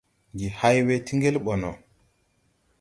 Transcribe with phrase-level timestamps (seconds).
[0.33, 1.69] Ndi hay we tii ŋgel ɓɔ no...